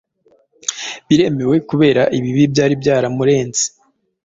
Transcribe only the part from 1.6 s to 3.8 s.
kubera ibibi byari byaramurenze